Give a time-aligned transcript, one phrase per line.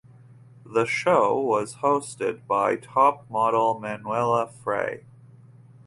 [0.65, 5.03] The show was hosted by Topmodel Manuela Frey.